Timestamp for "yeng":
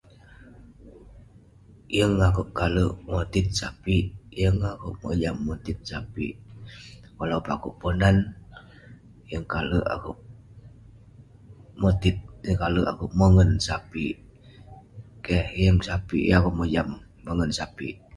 1.95-2.15, 4.39-4.57, 9.29-9.45, 12.45-12.57, 15.63-15.79, 16.27-16.37